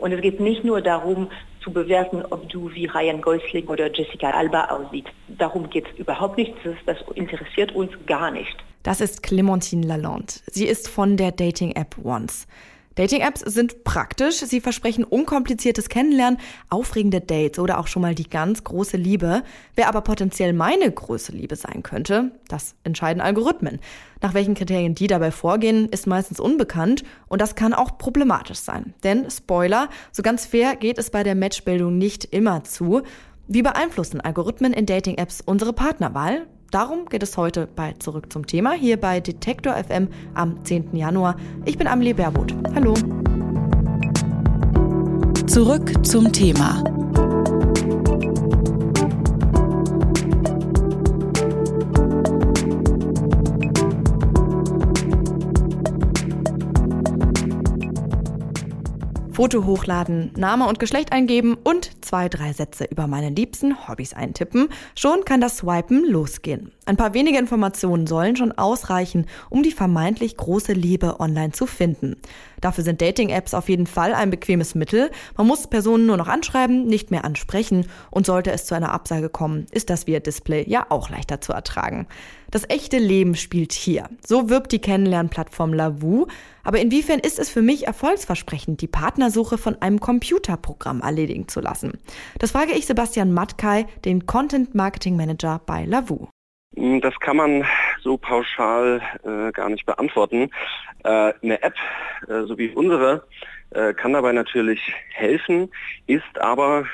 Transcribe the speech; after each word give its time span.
Und 0.00 0.12
es 0.12 0.20
geht 0.20 0.40
nicht 0.40 0.64
nur 0.64 0.80
darum, 0.80 1.28
zu 1.62 1.70
bewerten, 1.72 2.22
ob 2.30 2.48
du 2.48 2.72
wie 2.72 2.86
Ryan 2.86 3.20
Gosling 3.20 3.66
oder 3.68 3.92
Jessica 3.92 4.30
Alba 4.30 4.64
aussiehst. 4.66 5.08
Darum 5.28 5.68
geht 5.68 5.86
es 5.92 5.98
überhaupt 5.98 6.38
nicht. 6.38 6.54
Das, 6.86 6.98
interessiert 7.14 7.72
uns 7.74 7.92
gar 8.06 8.30
nicht. 8.30 8.56
Das 8.82 9.00
ist 9.00 9.22
Clementine 9.22 9.86
Lalonde. 9.86 10.32
Sie 10.46 10.66
ist 10.66 10.88
von 10.88 11.16
der 11.16 11.32
Dating-App 11.32 11.96
Once. 12.02 12.46
Dating-Apps 13.00 13.40
sind 13.40 13.82
praktisch. 13.82 14.40
Sie 14.40 14.60
versprechen 14.60 15.04
unkompliziertes 15.04 15.88
Kennenlernen, 15.88 16.38
aufregende 16.68 17.22
Dates 17.22 17.58
oder 17.58 17.78
auch 17.78 17.86
schon 17.86 18.02
mal 18.02 18.14
die 18.14 18.28
ganz 18.28 18.62
große 18.62 18.98
Liebe. 18.98 19.42
Wer 19.74 19.88
aber 19.88 20.02
potenziell 20.02 20.52
meine 20.52 20.92
große 20.92 21.32
Liebe 21.32 21.56
sein 21.56 21.82
könnte, 21.82 22.32
das 22.48 22.74
entscheiden 22.84 23.22
Algorithmen. 23.22 23.80
Nach 24.20 24.34
welchen 24.34 24.54
Kriterien 24.54 24.94
die 24.94 25.06
dabei 25.06 25.30
vorgehen, 25.30 25.88
ist 25.88 26.06
meistens 26.06 26.40
unbekannt 26.40 27.02
und 27.26 27.40
das 27.40 27.54
kann 27.54 27.72
auch 27.72 27.96
problematisch 27.96 28.58
sein. 28.58 28.92
Denn, 29.02 29.30
Spoiler, 29.30 29.88
so 30.12 30.22
ganz 30.22 30.44
fair 30.44 30.76
geht 30.76 30.98
es 30.98 31.08
bei 31.08 31.22
der 31.22 31.34
Matchbildung 31.34 31.96
nicht 31.96 32.26
immer 32.26 32.64
zu. 32.64 33.00
Wie 33.48 33.62
beeinflussen 33.62 34.20
Algorithmen 34.20 34.74
in 34.74 34.84
Dating-Apps 34.84 35.40
unsere 35.40 35.72
Partnerwahl? 35.72 36.46
Darum 36.70 37.06
geht 37.06 37.24
es 37.24 37.36
heute 37.36 37.66
bei 37.66 37.94
Zurück 37.98 38.32
zum 38.32 38.46
Thema 38.46 38.72
hier 38.72 38.96
bei 38.96 39.18
Detektor 39.18 39.74
FM 39.74 40.06
am 40.34 40.64
10. 40.64 40.94
Januar. 40.94 41.34
Ich 41.64 41.76
bin 41.76 41.88
Amelie 41.88 42.14
Baerboth. 42.14 42.54
Hallo. 42.76 42.94
Zurück 45.48 46.06
zum 46.06 46.32
Thema 46.32 46.84
Foto 59.32 59.64
hochladen, 59.64 60.32
Name 60.36 60.68
und 60.68 60.78
Geschlecht 60.78 61.12
eingeben 61.12 61.56
und 61.64 61.99
zwei, 62.00 62.28
drei 62.28 62.52
Sätze 62.52 62.84
über 62.84 63.06
meine 63.06 63.30
liebsten 63.30 63.88
Hobbys 63.88 64.14
eintippen. 64.14 64.68
Schon 64.94 65.24
kann 65.24 65.40
das 65.40 65.58
Swipen 65.58 66.04
losgehen. 66.04 66.72
Ein 66.86 66.96
paar 66.96 67.14
wenige 67.14 67.38
Informationen 67.38 68.06
sollen 68.06 68.36
schon 68.36 68.52
ausreichen, 68.52 69.26
um 69.48 69.62
die 69.62 69.70
vermeintlich 69.72 70.36
große 70.36 70.72
Liebe 70.72 71.20
online 71.20 71.52
zu 71.52 71.66
finden. 71.66 72.16
Dafür 72.60 72.84
sind 72.84 73.00
Dating-Apps 73.00 73.54
auf 73.54 73.68
jeden 73.68 73.86
Fall 73.86 74.12
ein 74.12 74.30
bequemes 74.30 74.74
Mittel. 74.74 75.10
Man 75.36 75.46
muss 75.46 75.68
Personen 75.68 76.06
nur 76.06 76.16
noch 76.16 76.28
anschreiben, 76.28 76.86
nicht 76.86 77.10
mehr 77.10 77.24
ansprechen. 77.24 77.86
Und 78.10 78.26
sollte 78.26 78.50
es 78.50 78.66
zu 78.66 78.74
einer 78.74 78.92
Absage 78.92 79.28
kommen, 79.28 79.66
ist 79.70 79.88
das 79.88 80.06
via 80.06 80.20
Display 80.20 80.64
ja 80.68 80.86
auch 80.88 81.10
leichter 81.10 81.40
zu 81.40 81.52
ertragen. 81.52 82.06
Das 82.50 82.68
echte 82.68 82.98
Leben 82.98 83.36
spielt 83.36 83.72
hier. 83.72 84.08
So 84.26 84.50
wirbt 84.50 84.72
die 84.72 84.80
Kennenlernplattform 84.80 85.72
Lavu. 85.72 86.26
Aber 86.64 86.80
inwiefern 86.80 87.20
ist 87.20 87.38
es 87.38 87.48
für 87.48 87.62
mich 87.62 87.86
erfolgsversprechend, 87.86 88.80
die 88.80 88.88
Partnersuche 88.88 89.56
von 89.56 89.80
einem 89.80 90.00
Computerprogramm 90.00 91.00
erledigen 91.00 91.48
zu 91.48 91.60
lassen? 91.60 91.89
Das 92.38 92.52
frage 92.52 92.72
ich 92.72 92.86
Sebastian 92.86 93.32
Matkay, 93.32 93.86
den 94.04 94.26
Content 94.26 94.74
Marketing 94.74 95.16
Manager 95.16 95.60
bei 95.66 95.84
Lavu. 95.84 96.28
Das 96.76 97.18
kann 97.18 97.36
man 97.36 97.64
so 98.00 98.16
pauschal 98.16 99.02
äh, 99.24 99.50
gar 99.52 99.68
nicht 99.68 99.86
beantworten. 99.86 100.50
Äh, 101.04 101.32
eine 101.42 101.62
App, 101.62 101.74
äh, 102.28 102.42
so 102.42 102.56
wie 102.56 102.68
unsere, 102.70 103.26
äh, 103.70 103.92
kann 103.92 104.12
dabei 104.12 104.32
natürlich 104.32 104.80
helfen, 105.10 105.70
ist 106.06 106.38
aber 106.40 106.84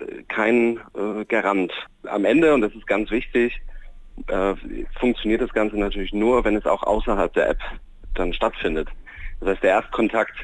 äh, 0.00 0.22
kein 0.28 0.78
äh, 0.94 1.24
Garant. 1.26 1.72
Am 2.04 2.24
Ende, 2.24 2.54
und 2.54 2.60
das 2.60 2.74
ist 2.74 2.86
ganz 2.86 3.10
wichtig, 3.10 3.60
funktioniert 5.00 5.40
das 5.40 5.52
Ganze 5.52 5.76
natürlich 5.76 6.12
nur, 6.12 6.44
wenn 6.44 6.54
es 6.54 6.66
auch 6.66 6.84
außerhalb 6.84 7.32
der 7.32 7.48
App 7.48 7.58
dann 8.14 8.32
stattfindet. 8.32 8.88
Das 9.40 9.48
heißt, 9.48 9.62
der 9.64 9.70
Erstkontakt 9.70 10.34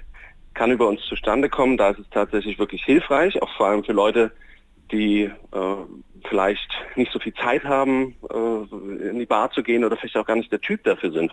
kann 0.60 0.72
über 0.72 0.88
uns 0.88 1.00
zustande 1.06 1.48
kommen. 1.48 1.78
Da 1.78 1.88
ist 1.88 2.00
es 2.00 2.10
tatsächlich 2.10 2.58
wirklich 2.58 2.84
hilfreich, 2.84 3.40
auch 3.40 3.48
vor 3.56 3.68
allem 3.68 3.82
für 3.82 3.94
Leute, 3.94 4.30
die 4.92 5.30
vielleicht 6.28 6.70
nicht 6.96 7.10
so 7.12 7.18
viel 7.18 7.32
Zeit 7.32 7.64
haben, 7.64 8.14
äh, 8.28 9.08
in 9.08 9.18
die 9.18 9.24
Bar 9.24 9.50
zu 9.52 9.62
gehen 9.62 9.84
oder 9.84 9.96
vielleicht 9.96 10.18
auch 10.18 10.26
gar 10.26 10.36
nicht 10.36 10.52
der 10.52 10.60
Typ 10.60 10.84
dafür 10.84 11.12
sind. 11.12 11.32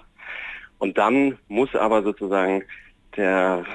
Und 0.80 0.98
dann 0.98 1.38
muss 1.50 1.76
aber 1.76 2.04
sozusagen 2.04 2.64
der, 3.18 3.66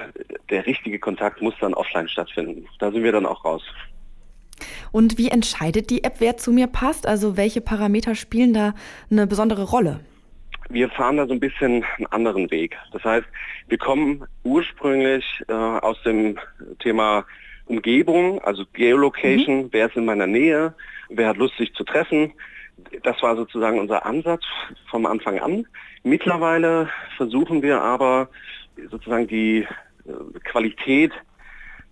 der 0.49 0.65
richtige 0.65 0.97
Kontakt 0.97 1.39
muss 1.39 1.53
dann 1.61 1.75
offline 1.75 2.09
stattfinden. 2.09 2.67
Da 2.79 2.91
sind 2.91 3.03
wir 3.03 3.11
dann 3.11 3.27
auch 3.27 3.45
raus. 3.45 3.61
Und 4.91 5.19
wie 5.19 5.29
entscheidet 5.29 5.91
die 5.91 6.03
App, 6.03 6.15
wer 6.17 6.35
zu 6.35 6.51
mir 6.51 6.65
passt? 6.65 7.05
Also 7.05 7.37
welche 7.37 7.61
Parameter 7.61 8.15
spielen 8.15 8.55
da 8.55 8.73
eine 9.11 9.27
besondere 9.27 9.65
Rolle? 9.65 9.99
Wir 10.73 10.89
fahren 10.89 11.17
da 11.17 11.27
so 11.27 11.33
ein 11.33 11.39
bisschen 11.39 11.85
einen 11.97 12.07
anderen 12.07 12.49
Weg. 12.49 12.75
Das 12.93 13.03
heißt, 13.03 13.27
wir 13.67 13.77
kommen 13.77 14.25
ursprünglich 14.43 15.23
äh, 15.47 15.53
aus 15.53 16.01
dem 16.01 16.39
Thema 16.79 17.25
Umgebung, 17.67 18.41
also 18.41 18.63
Geolocation, 18.73 19.65
mhm. 19.65 19.69
wer 19.71 19.85
ist 19.85 19.95
in 19.95 20.05
meiner 20.05 20.25
Nähe, 20.25 20.73
wer 21.09 21.27
hat 21.27 21.37
Lust, 21.37 21.55
sich 21.57 21.71
zu 21.75 21.83
treffen. 21.83 22.33
Das 23.03 23.21
war 23.21 23.35
sozusagen 23.35 23.79
unser 23.79 24.03
Ansatz 24.03 24.43
vom 24.89 25.05
Anfang 25.05 25.37
an. 25.37 25.67
Mittlerweile 26.01 26.89
versuchen 27.17 27.61
wir 27.61 27.79
aber 27.79 28.29
sozusagen 28.89 29.27
die 29.27 29.59
äh, 29.59 30.39
Qualität 30.43 31.11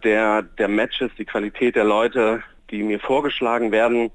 der, 0.04 0.42
der 0.42 0.68
Matches, 0.68 1.12
die 1.20 1.26
Qualität 1.26 1.76
der 1.76 1.84
Leute, 1.84 2.42
die 2.72 2.82
mir 2.82 3.00
vorgeschlagen 3.00 3.72
werden, 3.72 4.10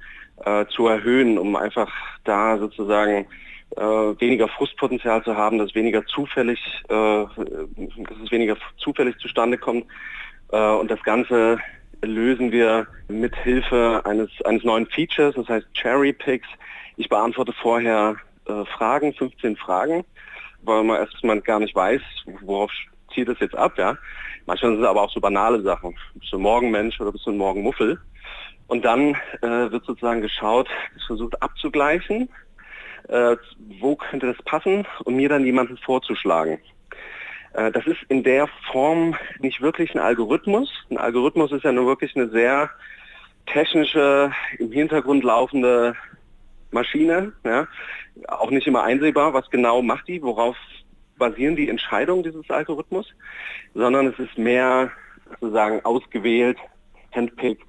äh, 0.44 0.66
zu 0.66 0.88
erhöhen, 0.88 1.38
um 1.38 1.54
einfach 1.54 1.93
da 2.25 2.59
sozusagen 2.59 3.27
äh, 3.75 3.81
weniger 3.81 4.49
Frustpotenzial 4.49 5.22
zu 5.25 5.37
haben, 5.37 5.59
dass 5.59 5.75
weniger 5.75 6.04
zufällig, 6.06 6.60
äh, 6.88 7.25
dass 7.27 8.19
es 8.25 8.31
weniger 8.31 8.56
zufällig 8.78 9.19
zustande 9.19 9.59
kommt 9.59 9.87
äh, 10.53 10.71
und 10.71 10.91
das 10.91 11.03
Ganze 11.03 11.59
lösen 12.03 12.53
wir 12.53 12.87
mit 13.09 13.34
Hilfe 13.37 14.03
eines, 14.04 14.31
eines 14.44 14.65
neuen 14.65 14.87
Features, 14.87 15.34
das 15.34 15.49
heißt 15.49 15.66
Cherry 15.75 16.12
Picks. 16.12 16.49
Ich 16.97 17.09
beantworte 17.09 17.53
vorher 17.53 18.16
äh, 18.47 18.65
Fragen, 18.77 19.12
15 19.15 19.56
Fragen, 19.56 20.04
weil 20.62 20.84
man 20.84 20.98
erstmal 20.98 21.41
gar 21.41 21.59
nicht 21.59 21.75
weiß, 21.75 22.03
worauf 22.43 22.71
zielt 23.12 23.28
es 23.28 23.41
jetzt 23.41 23.56
ab, 23.56 23.78
ja. 23.78 23.97
Manchmal 24.47 24.72
sind 24.72 24.83
es 24.83 24.88
aber 24.88 25.03
auch 25.03 25.10
so 25.10 25.21
banale 25.21 25.60
Sachen. 25.62 25.97
Bist 26.15 26.33
du 26.33 26.38
ein 26.38 26.43
Morgenmensch 26.43 27.00
oder 27.00 27.12
bist 27.12 27.27
du 27.27 27.31
ein 27.31 27.37
Morgenmuffel? 27.37 27.98
Und 28.69 28.84
dann 28.84 29.15
äh, 29.43 29.71
wird 29.71 29.84
sozusagen 29.84 30.22
geschaut, 30.22 30.69
es 30.97 31.04
versucht 31.04 31.41
abzugleichen, 31.43 32.28
äh, 33.09 33.37
wo 33.81 33.97
könnte 33.97 34.27
das 34.27 34.43
passen 34.44 34.87
und 35.05 35.17
mir 35.17 35.28
dann 35.28 35.44
jemanden 35.44 35.77
vorzuschlagen. 35.78 36.59
Äh, 37.55 37.72
das 37.72 37.87
ist 37.87 38.03
in 38.09 38.22
der 38.22 38.49
Form 38.71 39.15
nicht 39.41 39.61
wirklich 39.61 39.94
ein 39.94 40.00
Algorithmus. 40.00 40.71
Ein 40.91 40.99
Algorithmus 40.99 41.53
ist 41.53 41.65
ja 41.65 41.72
nur 41.72 41.87
wirklich 41.87 42.15
eine 42.16 42.28
sehr 42.28 42.71
technische, 43.47 44.33
im 44.59 44.72
Hintergrund 44.72 45.25
laufende 45.25 45.95
Maschine. 46.71 47.33
Ja. 47.45 47.66
Auch 48.28 48.50
nicht 48.50 48.66
immer 48.66 48.83
einsehbar, 48.83 49.34
was 49.34 49.49
genau 49.50 49.83
macht 49.83 50.09
die, 50.09 50.22
worauf 50.22 50.56
basieren 51.19 51.56
die 51.56 51.69
Entscheidungen 51.69 52.22
dieses 52.22 52.49
Algorithmus, 52.50 53.06
sondern 53.75 54.09
es 54.09 54.19
ist 54.19 54.37
mehr 54.37 54.91
sozusagen 55.41 55.84
ausgewählt, 55.84 56.59
handpicked, 57.15 57.66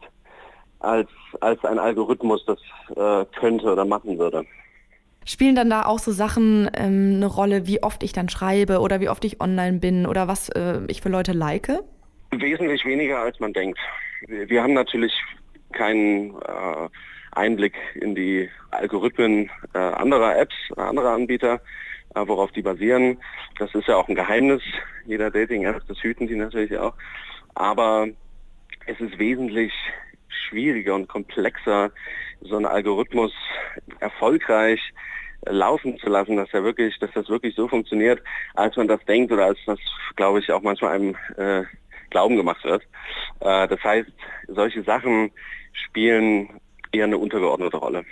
als, 0.80 1.10
als 1.40 1.64
ein 1.64 1.80
Algorithmus 1.80 2.46
das 2.46 2.60
äh, 2.96 3.26
könnte 3.40 3.72
oder 3.72 3.86
machen 3.86 4.20
würde. 4.20 4.46
Spielen 5.28 5.56
dann 5.56 5.70
da 5.70 5.86
auch 5.86 6.00
so 6.00 6.14
Sachen 6.14 6.72
ähm, 6.74 7.16
eine 7.18 7.26
Rolle, 7.26 7.68
wie 7.68 7.84
oft 7.84 8.02
ich 8.02 8.14
dann 8.14 8.30
schreibe 8.30 8.80
oder 8.80 9.02
wie 9.02 9.10
oft 9.10 9.26
ich 9.26 9.42
online 9.42 9.80
bin 9.80 10.06
oder 10.06 10.30
was 10.30 10.48
äh, 10.48 10.80
ich 10.88 11.02
für 11.02 11.10
Leute 11.10 11.34
like? 11.34 11.70
Wesentlich 12.32 12.86
weniger, 12.86 13.20
als 13.20 13.38
man 13.42 13.52
denkt. 13.52 13.78
Wir 14.30 14.64
haben 14.64 14.74
natürlich 14.74 15.12
keinen 15.74 16.34
äh, 16.36 16.88
Einblick 17.34 17.74
in 17.96 18.16
die 18.16 18.50
Algorithmen 18.72 19.52
äh, 19.74 19.78
anderer 19.78 20.38
Apps, 20.38 20.56
anderer 20.78 21.12
Anbieter, 21.12 21.60
äh, 22.16 22.26
worauf 22.26 22.54
die 22.54 22.62
basieren. 22.62 23.18
Das 23.60 23.76
ist 23.76 23.90
ja 23.90 23.98
auch 23.98 24.08
ein 24.08 24.16
Geheimnis 24.16 24.62
jeder 25.06 25.30
Dating-App, 25.30 25.82
das 25.90 26.02
hüten 26.04 26.28
die 26.28 26.36
natürlich 26.36 26.78
auch. 26.78 26.94
Aber 27.54 28.08
es 28.86 28.98
ist 29.02 29.20
wesentlich 29.20 29.74
schwieriger 30.48 30.96
und 30.96 31.10
komplexer, 31.10 31.92
so 32.40 32.56
einen 32.56 32.66
Algorithmus 32.66 33.34
erfolgreich 34.00 34.80
laufen 35.46 35.98
zu 36.00 36.10
lassen, 36.10 36.38
dass 36.38 36.50
er 36.54 36.64
wirklich, 36.64 36.98
dass 37.00 37.12
das 37.14 37.30
wirklich 37.30 37.56
so 37.56 37.68
funktioniert, 37.68 38.22
als 38.56 38.76
man 38.76 38.88
das 38.88 39.04
denkt 39.06 39.32
oder 39.32 39.46
als 39.46 39.60
das, 39.66 39.80
glaube 40.16 40.40
ich, 40.40 40.52
auch 40.52 40.62
manchmal 40.62 40.94
einem 40.94 41.16
äh, 41.38 41.64
Glauben 42.10 42.36
gemacht 42.36 42.64
wird. 42.64 42.84
Äh, 43.40 43.68
das 43.68 43.84
heißt, 43.84 44.10
solche 44.48 44.84
Sachen 44.84 45.32
spielen 45.72 46.50
eher 46.92 47.06
eine 47.06 47.18
untergeordnete 47.18 47.78
Rolle. 47.78 48.06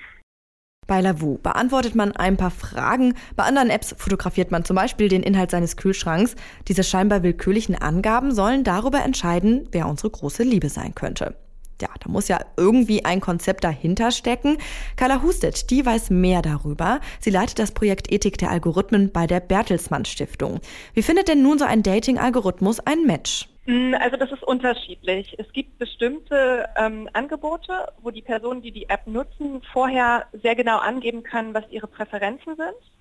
Bei 0.88 1.01
Lavu 1.01 1.39
beantwortet 1.39 1.95
man 1.95 2.12
ein 2.12 2.38
paar 2.38 2.51
Fragen. 2.51 3.16
Bei 3.36 3.44
anderen 3.44 3.72
Apps 3.72 3.95
fotografiert 3.98 4.51
man 4.51 4.66
zum 4.66 4.75
Beispiel 4.75 5.07
den 5.07 5.24
Inhalt 5.24 5.50
seines 5.50 5.77
Kühlschranks. 5.77 6.36
Diese 6.68 6.83
scheinbar 6.83 7.24
willkürlichen 7.24 7.74
Angaben 7.74 8.31
sollen 8.31 8.63
darüber 8.63 9.04
entscheiden, 9.04 9.68
wer 9.72 9.88
unsere 9.88 10.12
große 10.12 10.44
Liebe 10.44 10.69
sein 10.69 10.94
könnte 10.94 11.36
ja, 11.81 11.89
da 12.00 12.10
muss 12.10 12.27
ja 12.27 12.39
irgendwie 12.57 13.06
ein 13.06 13.22
Konzept 13.22 13.63
dahinter 13.63 14.12
stecken. 14.12 14.57
Carla 14.95 15.22
Hustet, 15.22 15.69
die 15.69 15.86
weiß 15.86 16.10
mehr 16.10 16.42
darüber. 16.42 17.00
Sie 17.19 17.30
leitet 17.30 17.60
das 17.60 17.72
Projekt 17.72 18.12
Ethik 18.12 18.38
der 18.38 18.51
Algorithmen 18.51 19.12
bei 19.12 19.27
der 19.27 19.39
Bertelsmann 19.39 20.06
Stiftung. 20.06 20.60
Wie 20.94 21.04
findet 21.04 21.27
denn 21.27 21.42
nun 21.42 21.60
so 21.60 21.66
ein 21.66 21.83
Dating-Algorithmus 21.83 22.80
ein 22.80 23.06
Match? 23.06 23.50
Mm, 23.66 23.95
also 23.95 24.16
das 24.18 24.31
ist 24.31 24.44
unterschiedlich. 24.44 25.36
Es 25.38 25.51
gibt 25.51 25.77
bestimmte 25.80 26.68
ähm, 26.77 27.10
Angebote, 27.13 27.92
wo 28.01 28.12
die 28.12 28.22
Personen, 28.22 28.62
die 28.62 28.72
die 28.72 28.89
App 28.89 29.07
nutzen, 29.07 29.62
vorher 29.74 30.27
sehr 30.42 30.56
genau 30.56 30.77
angeben 30.77 31.24
können, 31.24 31.54
was 31.54 31.63
ihre 31.69 31.88
Präferenzen 31.88 32.56
sind. 32.56 32.92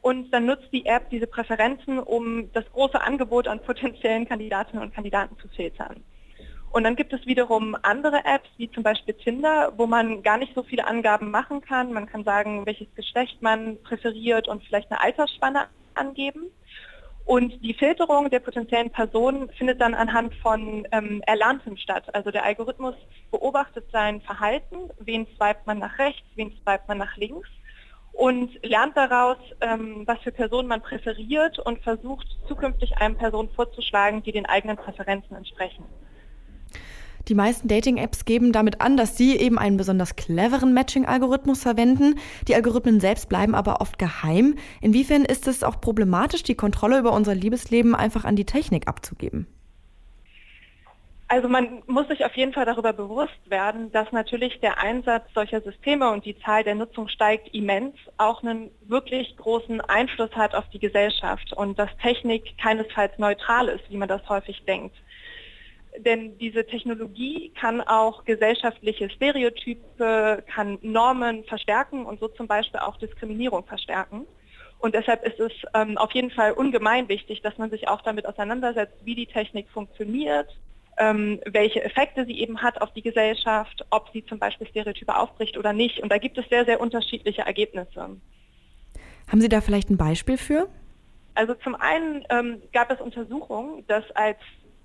Und 0.00 0.32
dann 0.32 0.46
nutzt 0.46 0.72
die 0.72 0.86
App 0.86 1.10
diese 1.10 1.28
Präferenzen, 1.28 1.98
um 1.98 2.50
das 2.52 2.64
große 2.72 3.00
Angebot 3.00 3.46
an 3.46 3.62
potenziellen 3.62 4.26
Kandidatinnen 4.26 4.82
und 4.82 4.94
Kandidaten 4.94 5.36
zu 5.38 5.48
filtern. 5.48 6.02
Und 6.72 6.84
dann 6.84 6.96
gibt 6.96 7.12
es 7.12 7.26
wiederum 7.26 7.76
andere 7.82 8.24
Apps, 8.24 8.48
wie 8.56 8.70
zum 8.70 8.82
Beispiel 8.82 9.14
Tinder, 9.14 9.74
wo 9.76 9.86
man 9.86 10.22
gar 10.22 10.38
nicht 10.38 10.54
so 10.54 10.62
viele 10.62 10.86
Angaben 10.86 11.30
machen 11.30 11.60
kann. 11.60 11.92
Man 11.92 12.06
kann 12.06 12.24
sagen, 12.24 12.64
welches 12.64 12.88
Geschlecht 12.94 13.42
man 13.42 13.80
präferiert 13.82 14.48
und 14.48 14.64
vielleicht 14.64 14.90
eine 14.90 15.00
Altersspanne 15.00 15.66
angeben. 15.94 16.50
Und 17.26 17.62
die 17.62 17.74
Filterung 17.74 18.30
der 18.30 18.40
potenziellen 18.40 18.90
Personen 18.90 19.50
findet 19.50 19.80
dann 19.80 19.94
anhand 19.94 20.34
von 20.36 20.86
ähm, 20.92 21.22
Erlerntem 21.26 21.76
statt. 21.76 22.12
Also 22.14 22.30
der 22.30 22.44
Algorithmus 22.44 22.94
beobachtet 23.30 23.84
sein 23.92 24.22
Verhalten, 24.22 24.90
wen 24.98 25.26
swipet 25.36 25.66
man 25.66 25.78
nach 25.78 25.98
rechts, 25.98 26.26
wen 26.36 26.52
swipet 26.62 26.88
man 26.88 26.98
nach 26.98 27.16
links 27.18 27.48
und 28.12 28.50
lernt 28.64 28.96
daraus, 28.96 29.36
ähm, 29.60 30.02
was 30.06 30.18
für 30.20 30.32
Personen 30.32 30.68
man 30.68 30.82
präferiert 30.82 31.58
und 31.58 31.82
versucht 31.82 32.26
zukünftig 32.48 32.96
einem 32.98 33.16
Person 33.16 33.50
vorzuschlagen, 33.50 34.22
die 34.22 34.32
den 34.32 34.46
eigenen 34.46 34.76
Präferenzen 34.76 35.36
entsprechen. 35.36 35.84
Die 37.28 37.34
meisten 37.34 37.68
Dating-Apps 37.68 38.24
geben 38.24 38.52
damit 38.52 38.80
an, 38.80 38.96
dass 38.96 39.16
sie 39.16 39.36
eben 39.36 39.58
einen 39.58 39.76
besonders 39.76 40.16
cleveren 40.16 40.74
Matching-Algorithmus 40.74 41.62
verwenden. 41.62 42.18
Die 42.48 42.54
Algorithmen 42.54 42.98
selbst 42.98 43.28
bleiben 43.28 43.54
aber 43.54 43.80
oft 43.80 43.98
geheim. 43.98 44.56
Inwiefern 44.80 45.24
ist 45.24 45.46
es 45.46 45.62
auch 45.62 45.80
problematisch, 45.80 46.42
die 46.42 46.56
Kontrolle 46.56 46.98
über 46.98 47.12
unser 47.12 47.34
Liebesleben 47.34 47.94
einfach 47.94 48.24
an 48.24 48.34
die 48.34 48.44
Technik 48.44 48.88
abzugeben? 48.88 49.46
Also 51.28 51.48
man 51.48 51.82
muss 51.86 52.08
sich 52.08 52.26
auf 52.26 52.36
jeden 52.36 52.52
Fall 52.52 52.66
darüber 52.66 52.92
bewusst 52.92 53.38
werden, 53.46 53.90
dass 53.92 54.12
natürlich 54.12 54.60
der 54.60 54.82
Einsatz 54.82 55.24
solcher 55.34 55.62
Systeme 55.62 56.10
und 56.10 56.26
die 56.26 56.38
Zahl 56.40 56.62
der 56.62 56.74
Nutzung 56.74 57.08
steigt 57.08 57.54
immens, 57.54 57.94
auch 58.18 58.42
einen 58.42 58.70
wirklich 58.86 59.34
großen 59.38 59.80
Einfluss 59.80 60.30
hat 60.32 60.54
auf 60.54 60.68
die 60.68 60.78
Gesellschaft 60.78 61.54
und 61.54 61.78
dass 61.78 61.88
Technik 62.02 62.58
keinesfalls 62.58 63.16
neutral 63.16 63.68
ist, 63.68 63.88
wie 63.88 63.96
man 63.96 64.08
das 64.08 64.28
häufig 64.28 64.62
denkt 64.66 64.94
denn 65.98 66.38
diese 66.38 66.66
Technologie 66.66 67.52
kann 67.58 67.80
auch 67.80 68.24
gesellschaftliche 68.24 69.10
Stereotype, 69.10 70.42
kann 70.46 70.78
Normen 70.82 71.44
verstärken 71.44 72.06
und 72.06 72.20
so 72.20 72.28
zum 72.28 72.46
Beispiel 72.46 72.80
auch 72.80 72.96
Diskriminierung 72.96 73.64
verstärken. 73.64 74.26
Und 74.78 74.96
deshalb 74.96 75.24
ist 75.24 75.38
es 75.38 75.52
ähm, 75.74 75.96
auf 75.96 76.10
jeden 76.12 76.32
Fall 76.32 76.52
ungemein 76.52 77.08
wichtig, 77.08 77.40
dass 77.42 77.56
man 77.56 77.70
sich 77.70 77.86
auch 77.86 78.00
damit 78.02 78.26
auseinandersetzt, 78.26 78.96
wie 79.04 79.14
die 79.14 79.26
Technik 79.26 79.68
funktioniert, 79.70 80.48
ähm, 80.98 81.40
welche 81.46 81.84
Effekte 81.84 82.26
sie 82.26 82.40
eben 82.40 82.60
hat 82.62 82.80
auf 82.82 82.92
die 82.92 83.02
Gesellschaft, 83.02 83.86
ob 83.90 84.08
sie 84.12 84.24
zum 84.26 84.40
Beispiel 84.40 84.66
Stereotype 84.66 85.16
aufbricht 85.16 85.56
oder 85.56 85.72
nicht. 85.72 86.00
Und 86.00 86.10
da 86.10 86.18
gibt 86.18 86.36
es 86.36 86.48
sehr, 86.48 86.64
sehr 86.64 86.80
unterschiedliche 86.80 87.42
Ergebnisse. 87.42 88.16
Haben 89.28 89.40
Sie 89.40 89.48
da 89.48 89.60
vielleicht 89.60 89.88
ein 89.88 89.96
Beispiel 89.96 90.36
für? 90.36 90.68
Also 91.34 91.54
zum 91.54 91.76
einen 91.76 92.24
ähm, 92.28 92.60
gab 92.72 92.90
es 92.90 93.00
Untersuchungen, 93.00 93.86
dass 93.86 94.10
als 94.10 94.38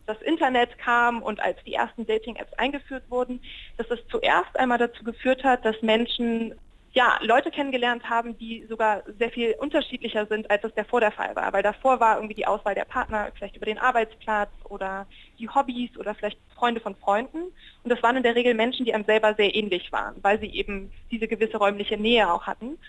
das 0.07 0.21
Internet 0.21 0.77
kam 0.79 1.21
und 1.21 1.39
als 1.39 1.57
die 1.65 1.73
ersten 1.73 2.07
Dating-Apps 2.07 2.53
eingeführt 2.53 3.03
wurden, 3.09 3.41
dass 3.77 3.89
es 3.91 3.99
zuerst 4.09 4.57
einmal 4.57 4.77
dazu 4.77 5.03
geführt 5.03 5.43
hat, 5.43 5.63
dass 5.65 5.79
Menschen 5.81 6.55
ja, 6.93 7.19
Leute 7.21 7.51
kennengelernt 7.51 8.09
haben, 8.09 8.37
die 8.39 8.65
sogar 8.67 9.03
sehr 9.19 9.29
viel 9.29 9.53
unterschiedlicher 9.59 10.25
sind, 10.25 10.49
als 10.49 10.63
es 10.63 10.73
davor 10.73 10.99
der 10.99 11.11
Fall 11.11 11.35
war. 11.35 11.53
Weil 11.53 11.61
davor 11.61 11.99
war 11.99 12.15
irgendwie 12.15 12.33
die 12.33 12.47
Auswahl 12.47 12.73
der 12.73 12.85
Partner 12.85 13.29
vielleicht 13.35 13.55
über 13.55 13.67
den 13.67 13.77
Arbeitsplatz 13.77 14.49
oder 14.63 15.05
die 15.37 15.47
Hobbys 15.47 15.95
oder 15.97 16.15
vielleicht 16.15 16.39
Freunde 16.55 16.81
von 16.81 16.95
Freunden. 16.95 17.43
Und 17.83 17.91
das 17.91 18.01
waren 18.01 18.15
in 18.15 18.23
der 18.23 18.33
Regel 18.33 18.55
Menschen, 18.55 18.85
die 18.85 18.95
einem 18.95 19.05
selber 19.05 19.35
sehr 19.35 19.53
ähnlich 19.53 19.91
waren, 19.91 20.15
weil 20.23 20.39
sie 20.39 20.47
eben 20.47 20.91
diese 21.11 21.27
gewisse 21.27 21.57
räumliche 21.57 21.97
Nähe 21.97 22.31
auch 22.31 22.47
hatten. 22.47 22.79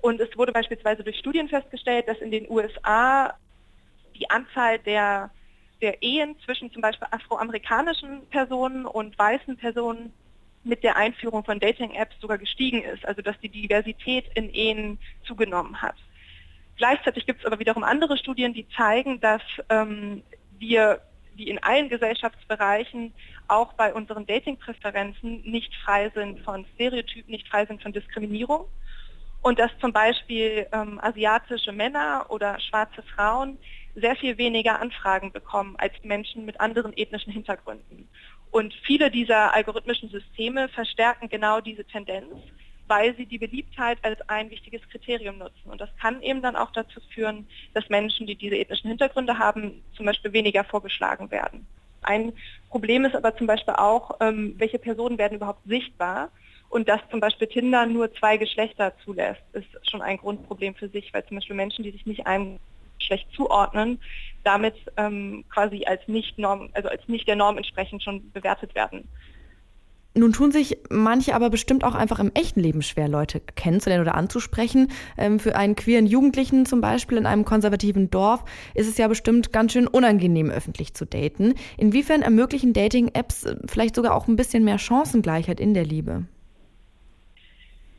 Und 0.00 0.20
es 0.20 0.34
wurde 0.38 0.52
beispielsweise 0.52 1.02
durch 1.02 1.18
Studien 1.18 1.48
festgestellt, 1.48 2.08
dass 2.08 2.18
in 2.18 2.30
den 2.30 2.48
USA 2.48 3.34
die 4.14 4.30
Anzahl 4.30 4.78
der 4.78 5.30
der 5.80 6.02
Ehen 6.02 6.36
zwischen 6.44 6.72
zum 6.72 6.82
Beispiel 6.82 7.08
afroamerikanischen 7.10 8.26
Personen 8.30 8.86
und 8.86 9.18
weißen 9.18 9.56
Personen 9.56 10.12
mit 10.64 10.82
der 10.82 10.96
Einführung 10.96 11.44
von 11.44 11.60
Dating-Apps 11.60 12.16
sogar 12.20 12.38
gestiegen 12.38 12.82
ist, 12.82 13.04
also 13.06 13.22
dass 13.22 13.38
die 13.40 13.48
Diversität 13.48 14.26
in 14.34 14.52
Ehen 14.52 14.98
zugenommen 15.24 15.80
hat. 15.80 15.96
Gleichzeitig 16.76 17.26
gibt 17.26 17.40
es 17.40 17.46
aber 17.46 17.58
wiederum 17.58 17.84
andere 17.84 18.16
Studien, 18.18 18.54
die 18.54 18.68
zeigen, 18.76 19.20
dass 19.20 19.42
ähm, 19.68 20.22
wir 20.58 21.00
wie 21.34 21.48
in 21.48 21.62
allen 21.62 21.88
Gesellschaftsbereichen 21.88 23.14
auch 23.46 23.72
bei 23.74 23.94
unseren 23.94 24.26
Dating-Präferenzen 24.26 25.42
nicht 25.42 25.72
frei 25.84 26.10
sind 26.14 26.40
von 26.40 26.66
Stereotypen, 26.74 27.30
nicht 27.30 27.48
frei 27.48 27.64
sind 27.64 27.80
von 27.80 27.92
Diskriminierung 27.92 28.66
und 29.42 29.58
dass 29.58 29.70
zum 29.80 29.92
Beispiel 29.92 30.66
ähm, 30.72 30.98
asiatische 31.00 31.72
Männer 31.72 32.26
oder 32.28 32.58
schwarze 32.60 33.02
Frauen 33.14 33.56
sehr 34.00 34.16
viel 34.16 34.38
weniger 34.38 34.80
Anfragen 34.80 35.32
bekommen 35.32 35.76
als 35.78 35.92
Menschen 36.02 36.44
mit 36.44 36.60
anderen 36.60 36.96
ethnischen 36.96 37.32
Hintergründen. 37.32 38.08
Und 38.50 38.74
viele 38.82 39.10
dieser 39.10 39.54
algorithmischen 39.54 40.08
Systeme 40.08 40.68
verstärken 40.68 41.28
genau 41.28 41.60
diese 41.60 41.84
Tendenz, 41.84 42.34
weil 42.86 43.14
sie 43.16 43.26
die 43.26 43.38
Beliebtheit 43.38 43.98
als 44.02 44.20
ein 44.28 44.50
wichtiges 44.50 44.80
Kriterium 44.88 45.38
nutzen. 45.38 45.70
Und 45.70 45.80
das 45.80 45.90
kann 46.00 46.22
eben 46.22 46.40
dann 46.40 46.56
auch 46.56 46.72
dazu 46.72 47.00
führen, 47.12 47.46
dass 47.74 47.88
Menschen, 47.90 48.26
die 48.26 48.36
diese 48.36 48.56
ethnischen 48.56 48.88
Hintergründe 48.88 49.38
haben, 49.38 49.82
zum 49.94 50.06
Beispiel 50.06 50.32
weniger 50.32 50.64
vorgeschlagen 50.64 51.30
werden. 51.30 51.66
Ein 52.02 52.32
Problem 52.70 53.04
ist 53.04 53.14
aber 53.14 53.36
zum 53.36 53.46
Beispiel 53.46 53.74
auch, 53.74 54.16
ähm, 54.20 54.54
welche 54.56 54.78
Personen 54.78 55.18
werden 55.18 55.36
überhaupt 55.36 55.66
sichtbar. 55.66 56.30
Und 56.70 56.88
dass 56.88 57.00
zum 57.10 57.20
Beispiel 57.20 57.48
Tinder 57.48 57.86
nur 57.86 58.12
zwei 58.14 58.36
Geschlechter 58.36 58.92
zulässt, 59.04 59.42
ist 59.52 59.68
schon 59.90 60.02
ein 60.02 60.18
Grundproblem 60.18 60.74
für 60.74 60.88
sich, 60.88 61.12
weil 61.12 61.24
zum 61.26 61.38
Beispiel 61.38 61.56
Menschen, 61.56 61.82
die 61.82 61.90
sich 61.90 62.04
nicht 62.04 62.26
einem 62.26 62.58
schlecht 63.00 63.28
zuordnen, 63.34 64.00
damit 64.44 64.74
ähm, 64.96 65.44
quasi 65.50 65.84
als 65.84 66.06
nicht 66.06 66.38
Norm, 66.38 66.70
also 66.72 66.88
als 66.88 67.06
nicht 67.08 67.28
der 67.28 67.36
Norm 67.36 67.56
entsprechend 67.56 68.02
schon 68.02 68.30
bewertet 68.32 68.74
werden. 68.74 69.08
Nun 70.18 70.32
tun 70.32 70.50
sich 70.50 70.78
manche 70.90 71.34
aber 71.34 71.48
bestimmt 71.48 71.84
auch 71.84 71.94
einfach 71.94 72.18
im 72.18 72.32
echten 72.34 72.60
Leben 72.60 72.82
schwer, 72.82 73.08
Leute 73.08 73.40
kennenzulernen 73.40 74.02
oder 74.02 74.16
anzusprechen. 74.16 74.90
Ähm, 75.16 75.38
für 75.38 75.54
einen 75.54 75.76
queeren 75.76 76.06
Jugendlichen 76.06 76.66
zum 76.66 76.80
Beispiel 76.80 77.18
in 77.18 77.26
einem 77.26 77.44
konservativen 77.44 78.10
Dorf 78.10 78.44
ist 78.74 78.88
es 78.88 78.98
ja 78.98 79.06
bestimmt 79.06 79.52
ganz 79.52 79.72
schön 79.72 79.86
unangenehm, 79.86 80.50
öffentlich 80.50 80.94
zu 80.94 81.06
daten. 81.06 81.54
Inwiefern 81.76 82.22
ermöglichen 82.22 82.72
Dating-Apps 82.72 83.44
äh, 83.44 83.56
vielleicht 83.66 83.94
sogar 83.94 84.14
auch 84.14 84.26
ein 84.26 84.36
bisschen 84.36 84.64
mehr 84.64 84.78
Chancengleichheit 84.78 85.60
in 85.60 85.72
der 85.74 85.84
Liebe? 85.84 86.24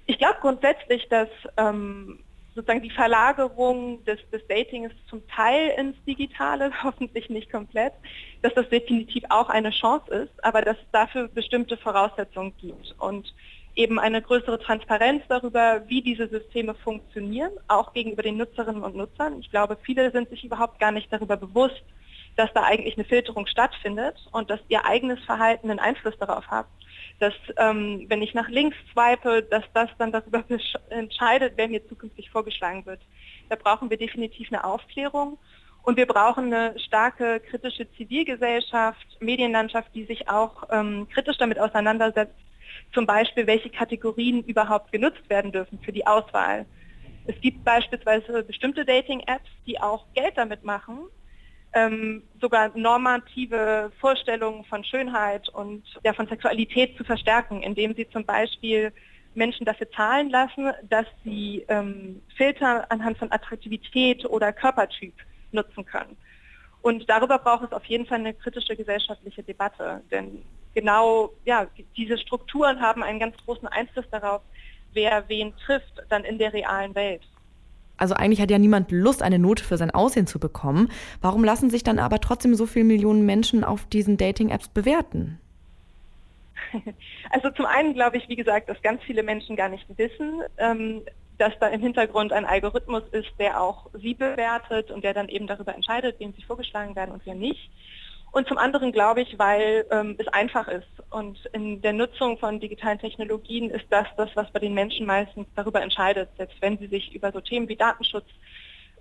Ich 0.07 0.17
glaube 0.17 0.37
grundsätzlich, 0.41 1.07
dass 1.09 1.29
ähm, 1.57 2.19
sozusagen 2.59 2.81
die 2.81 2.89
Verlagerung 2.89 4.03
des, 4.03 4.19
des 4.31 4.45
Datings 4.47 4.91
zum 5.09 5.25
Teil 5.27 5.69
ins 5.77 5.95
Digitale, 6.05 6.71
hoffentlich 6.83 7.29
nicht 7.29 7.49
komplett, 7.49 7.93
dass 8.41 8.53
das 8.53 8.67
definitiv 8.69 9.23
auch 9.29 9.49
eine 9.49 9.71
Chance 9.71 10.11
ist, 10.11 10.43
aber 10.43 10.61
dass 10.61 10.77
es 10.77 10.91
dafür 10.91 11.29
bestimmte 11.29 11.77
Voraussetzungen 11.77 12.53
gibt 12.57 12.95
und 12.99 13.33
eben 13.75 13.97
eine 13.97 14.21
größere 14.21 14.59
Transparenz 14.59 15.23
darüber, 15.29 15.83
wie 15.87 16.01
diese 16.01 16.27
Systeme 16.27 16.73
funktionieren, 16.73 17.51
auch 17.69 17.93
gegenüber 17.93 18.23
den 18.23 18.35
Nutzerinnen 18.37 18.83
und 18.83 18.95
Nutzern. 18.95 19.39
Ich 19.39 19.49
glaube, 19.49 19.77
viele 19.81 20.11
sind 20.11 20.29
sich 20.29 20.43
überhaupt 20.43 20.79
gar 20.79 20.91
nicht 20.91 21.11
darüber 21.13 21.37
bewusst, 21.37 21.83
dass 22.39 22.51
da 22.53 22.63
eigentlich 22.63 22.97
eine 22.97 23.05
Filterung 23.05 23.45
stattfindet 23.47 24.15
und 24.31 24.49
dass 24.49 24.59
ihr 24.69 24.85
eigenes 24.85 25.19
Verhalten 25.25 25.69
einen 25.69 25.79
Einfluss 25.79 26.17
darauf 26.17 26.47
hat 26.47 26.65
dass 27.19 27.33
ähm, 27.57 28.05
wenn 28.07 28.21
ich 28.21 28.33
nach 28.33 28.49
links 28.49 28.77
swipe, 28.91 29.43
dass 29.43 29.63
das 29.73 29.89
dann 29.97 30.11
darüber 30.11 30.43
entscheidet, 30.89 31.53
wer 31.57 31.67
mir 31.67 31.87
zukünftig 31.87 32.29
vorgeschlagen 32.29 32.85
wird. 32.85 33.01
Da 33.49 33.55
brauchen 33.55 33.89
wir 33.89 33.97
definitiv 33.97 34.47
eine 34.51 34.63
Aufklärung 34.63 35.37
und 35.83 35.97
wir 35.97 36.05
brauchen 36.05 36.53
eine 36.53 36.77
starke 36.79 37.39
kritische 37.39 37.91
Zivilgesellschaft, 37.93 39.05
Medienlandschaft, 39.19 39.93
die 39.93 40.05
sich 40.05 40.29
auch 40.29 40.63
ähm, 40.71 41.07
kritisch 41.09 41.37
damit 41.37 41.59
auseinandersetzt, 41.59 42.35
zum 42.93 43.05
Beispiel 43.05 43.47
welche 43.47 43.69
Kategorien 43.69 44.43
überhaupt 44.43 44.91
genutzt 44.91 45.29
werden 45.29 45.51
dürfen 45.51 45.79
für 45.79 45.91
die 45.91 46.07
Auswahl. 46.07 46.65
Es 47.27 47.39
gibt 47.41 47.63
beispielsweise 47.63 48.43
bestimmte 48.43 48.85
Dating-Apps, 48.85 49.49
die 49.67 49.79
auch 49.79 50.05
Geld 50.13 50.37
damit 50.37 50.63
machen, 50.63 50.99
ähm, 51.73 52.23
sogar 52.41 52.71
normative 52.75 53.91
Vorstellungen 53.99 54.63
von 54.65 54.83
Schönheit 54.83 55.49
und 55.49 55.83
ja, 56.03 56.13
von 56.13 56.27
Sexualität 56.27 56.97
zu 56.97 57.03
verstärken, 57.03 57.61
indem 57.61 57.93
sie 57.95 58.09
zum 58.09 58.25
Beispiel 58.25 58.91
Menschen 59.35 59.65
dafür 59.65 59.89
zahlen 59.91 60.29
lassen, 60.29 60.71
dass 60.89 61.05
sie 61.23 61.65
ähm, 61.67 62.21
Filter 62.35 62.91
anhand 62.91 63.17
von 63.17 63.31
Attraktivität 63.31 64.25
oder 64.25 64.51
Körpertyp 64.51 65.13
nutzen 65.51 65.85
können. 65.85 66.17
Und 66.81 67.09
darüber 67.09 67.37
braucht 67.37 67.65
es 67.65 67.71
auf 67.71 67.85
jeden 67.85 68.05
Fall 68.05 68.19
eine 68.19 68.33
kritische 68.33 68.75
gesellschaftliche 68.75 69.43
Debatte, 69.43 70.01
denn 70.11 70.43
genau 70.73 71.31
ja, 71.45 71.67
diese 71.97 72.17
Strukturen 72.17 72.79
haben 72.79 73.03
einen 73.03 73.19
ganz 73.19 73.35
großen 73.45 73.67
Einfluss 73.67 74.05
darauf, 74.11 74.41
wer 74.93 75.27
wen 75.27 75.53
trifft 75.57 76.01
dann 76.09 76.23
in 76.23 76.37
der 76.37 76.53
realen 76.53 76.95
Welt. 76.95 77.21
Also 77.99 78.15
eigentlich 78.15 78.41
hat 78.41 78.49
ja 78.49 78.57
niemand 78.57 78.91
Lust, 78.91 79.21
eine 79.21 79.39
Note 79.39 79.63
für 79.63 79.77
sein 79.77 79.91
Aussehen 79.91 80.27
zu 80.27 80.39
bekommen. 80.39 80.89
Warum 81.21 81.43
lassen 81.43 81.69
sich 81.69 81.83
dann 81.83 81.99
aber 81.99 82.19
trotzdem 82.19 82.55
so 82.55 82.65
viele 82.65 82.85
Millionen 82.85 83.25
Menschen 83.25 83.63
auf 83.63 83.85
diesen 83.85 84.17
Dating-Apps 84.17 84.69
bewerten? 84.69 85.39
Also 87.31 87.51
zum 87.51 87.67
einen 87.67 87.93
glaube 87.93 88.17
ich, 88.17 88.27
wie 88.27 88.35
gesagt, 88.35 88.69
dass 88.69 88.81
ganz 88.81 89.03
viele 89.03 89.21
Menschen 89.21 89.55
gar 89.55 89.69
nicht 89.69 89.85
wissen, 89.97 90.41
ähm, 90.57 91.03
dass 91.37 91.53
da 91.59 91.67
im 91.67 91.81
Hintergrund 91.81 92.33
ein 92.33 92.45
Algorithmus 92.45 93.03
ist, 93.11 93.29
der 93.39 93.61
auch 93.61 93.87
sie 93.93 94.13
bewertet 94.13 94.89
und 94.91 95.03
der 95.03 95.13
dann 95.13 95.29
eben 95.29 95.45
darüber 95.45 95.75
entscheidet, 95.75 96.19
wem 96.19 96.33
sie 96.33 96.41
vorgeschlagen 96.41 96.95
werden 96.95 97.11
und 97.11 97.21
wer 97.25 97.35
nicht. 97.35 97.69
Und 98.31 98.47
zum 98.47 98.57
anderen 98.57 98.91
glaube 98.91 99.21
ich, 99.21 99.39
weil 99.39 99.85
ähm, 99.91 100.15
es 100.19 100.27
einfach 100.27 100.67
ist. 100.67 100.87
Und 101.09 101.43
in 101.53 101.81
der 101.81 101.93
Nutzung 101.93 102.37
von 102.37 102.59
digitalen 102.59 102.99
Technologien 102.99 103.71
ist 103.71 103.85
das 103.89 104.07
das, 104.17 104.29
was 104.35 104.51
bei 104.51 104.59
den 104.59 104.73
Menschen 104.73 105.05
meistens 105.05 105.47
darüber 105.55 105.81
entscheidet. 105.81 106.29
Selbst 106.37 106.61
wenn 106.61 106.77
sie 106.77 106.87
sich 106.87 107.13
über 107.13 107.31
so 107.31 107.41
Themen 107.41 107.67
wie 107.67 107.75
Datenschutz 107.75 108.27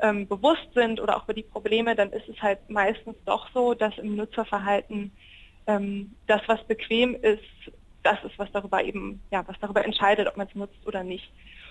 ähm, 0.01 0.27
bewusst 0.27 0.69
sind 0.75 1.01
oder 1.01 1.17
auch 1.17 1.25
über 1.25 1.35
die 1.35 1.43
Probleme, 1.43 1.95
dann 1.95 2.11
ist 2.13 2.29
es 2.29 2.41
halt 2.41 2.59
meistens 2.71 3.17
doch 3.27 3.49
so, 3.53 3.75
dass 3.75 3.97
im 3.99 4.17
Nutzerverhalten 4.17 5.13
ähm, 5.67 6.15
das, 6.27 6.41
was 6.47 6.65
bequem 6.65 7.15
ist, 7.15 7.43
das 8.03 8.23
ist, 8.25 8.39
was 8.39 8.51
darüber 8.53 8.83
eben, 8.83 9.21
ja, 9.31 9.47
was 9.47 9.59
darüber 9.61 9.85
entscheidet, 9.85 10.27
ob 10.27 10.37
man 10.37 10.47
es 10.47 10.55
nutzt 10.55 10.87
oder 10.87 11.05
nicht. 11.05 11.31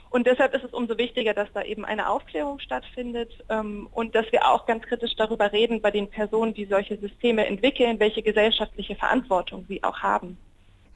Und 0.10 0.28
deshalb 0.28 0.54
ist 0.54 0.64
es 0.64 0.74
umso 0.74 0.98
wichtiger, 0.98 1.34
dass 1.34 1.52
da 1.54 1.62
eben 1.64 1.86
eine 1.86 2.10
Aufklärung 2.10 2.60
stattfindet 2.60 3.32
ähm, 3.50 3.88
und 3.92 4.16
dass 4.16 4.32
wir 4.32 4.48
auch 4.48 4.66
ganz 4.66 4.84
kritisch 4.84 5.16
darüber 5.16 5.52
reden 5.52 5.82
bei 5.82 5.92
den 5.92 6.10
Personen, 6.10 6.54
die 6.54 6.66
solche 6.66 6.98
Systeme 6.98 7.46
entwickeln, 7.46 8.00
welche 8.00 8.22
gesellschaftliche 8.22 8.96
Verantwortung 8.96 9.66
sie 9.68 9.84
auch 9.84 10.00
haben. 10.00 10.38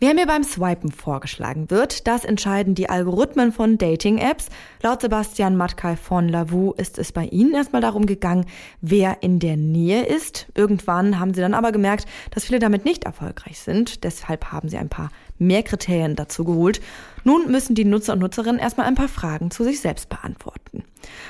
Wer 0.03 0.15
mir 0.15 0.25
beim 0.25 0.44
Swipen 0.44 0.91
vorgeschlagen 0.91 1.70
wird, 1.70 2.08
das 2.08 2.25
entscheiden 2.25 2.74
die 2.74 2.89
Algorithmen 2.89 3.51
von 3.51 3.77
Dating-Apps. 3.77 4.50
Laut 4.82 5.01
Sebastian 5.01 5.56
Matkay 5.56 5.96
von 5.96 6.27
Lavu 6.27 6.72
ist 6.72 6.98
es 6.98 7.12
bei 7.12 7.25
Ihnen 7.25 7.53
erstmal 7.53 7.84
darum 7.84 8.08
gegangen, 8.08 8.48
wer 8.82 9.22
in 9.22 9.38
der 9.38 9.58
Nähe 9.58 10.03
ist. 10.03 10.48
Irgendwann 10.56 11.20
haben 11.20 11.36
Sie 11.36 11.41
dann 11.41 11.53
aber 11.53 11.72
gemerkt, 11.72 12.08
dass 12.32 12.46
viele 12.46 12.58
damit 12.58 12.84
nicht 12.84 13.03
erfolgreich 13.03 13.60
sind. 13.60 14.03
Deshalb 14.03 14.51
haben 14.51 14.70
Sie 14.70 14.77
ein 14.77 14.89
paar 14.89 15.12
mehr 15.41 15.63
Kriterien 15.63 16.15
dazu 16.15 16.45
geholt. 16.45 16.81
Nun 17.24 17.51
müssen 17.51 17.75
die 17.75 17.86
Nutzer 17.86 18.13
und 18.13 18.19
Nutzerinnen 18.19 18.60
erstmal 18.60 18.88
ein 18.88 18.95
paar 18.95 19.10
Fragen 19.10 19.51
zu 19.51 19.63
sich 19.63 19.81
selbst 19.81 20.10
beantworten. 20.10 20.83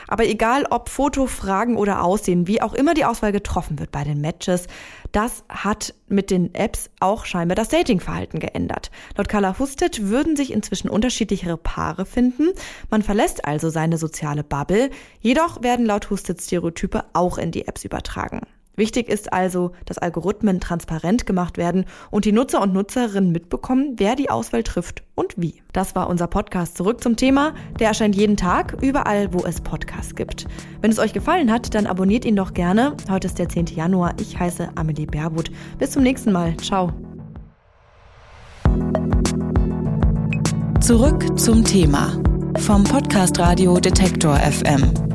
Aber 0.08 0.26
egal 0.26 0.66
ob 0.70 0.90
Foto, 0.90 1.26
Fragen 1.28 1.78
oder 1.78 2.04
Aussehen, 2.04 2.48
wie 2.48 2.62
auch 2.62 2.74
immer 2.74 2.94
die 2.94 3.06
Auswahl 3.06 3.32
getroffen 3.32 3.80
wird 3.80 3.92
bei 3.92 4.04
den 4.04 4.22
Matches, 4.22 4.68
das 5.12 5.44
hat 5.50 5.94
mit 6.08 6.30
den 6.30 6.54
Apps 6.54 6.90
auch 7.00 7.26
scheinbar 7.26 7.56
das 7.56 7.70
Datingverhalten 7.70 8.40
geändert. 8.40 8.92
Laut 9.18 9.30
Carla 9.30 9.58
Hustet 9.60 10.08
würden 10.08 10.36
sich 10.36 10.52
inzwischen 10.52 10.90
unterschiedlichere 10.90 11.58
Paare 11.58 12.06
finden. 12.06 12.50
Man 12.90 13.02
verlässt 13.02 13.46
also 13.46 13.70
seine 13.70 13.98
soziale 13.98 14.44
Bubble. 14.44 14.90
Jedoch 15.22 15.64
werden 15.64 15.86
laut 15.86 16.10
Hustet 16.10 16.42
Stereotype 16.42 17.06
auch 17.14 17.38
in 17.38 17.52
die 17.52 17.68
Apps 17.68 17.86
übertragen. 17.86 18.42
Wichtig 18.76 19.10
ist 19.10 19.34
also, 19.34 19.72
dass 19.86 19.98
Algorithmen 19.98 20.60
transparent 20.60 21.26
gemacht 21.26 21.58
werden 21.58 21.86
und 22.10 22.26
die 22.26 22.32
Nutzer 22.32 22.62
und 22.62 22.74
Nutzerinnen 22.74 23.32
mitbekommen, 23.32 23.96
wer 23.98 24.16
die 24.16 24.30
Auswahl 24.30 24.64
trifft 24.64 25.04
und 25.16 25.34
wie. 25.38 25.62
Das 25.74 25.96
war 25.96 26.10
unser 26.10 26.28
Podcast 26.28 26.78
zurück 26.78 27.04
zum 27.04 27.16
Thema. 27.16 27.54
Der 27.80 27.90
erscheint 27.90 28.16
jeden 28.16 28.38
Tag 28.38 28.78
überall, 28.82 29.34
wo 29.34 29.46
es 29.46 29.62
Podcasts 29.62 30.16
gibt. 30.16 30.46
Wenn 30.82 30.92
es 30.92 31.00
euch 31.00 31.14
gefallen 31.14 31.52
hat, 31.52 31.76
dann 31.76 31.86
abonniert 31.86 32.26
ihn 32.26 32.36
doch 32.36 32.54
gerne. 32.54 32.96
Heute 33.10 33.28
ist 33.28 33.40
der 33.40 33.50
10. 33.50 33.68
Januar. 33.68 34.14
Ich 34.20 34.40
heiße 34.40 34.70
Amelie 34.76 35.06
Berbut. 35.06 35.52
Bis 35.78 35.92
zum 35.92 36.04
nächsten 36.04 36.32
Mal. 36.32 36.56
Ciao. 36.58 36.92
Zurück 40.80 41.40
zum 41.40 41.64
Thema 41.64 42.20
vom 42.58 42.84
Podcast 42.84 43.38
Radio 43.40 43.80
Detektor 43.80 44.36
FM. 44.38 45.11